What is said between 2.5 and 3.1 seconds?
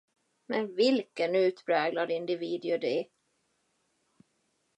gör det?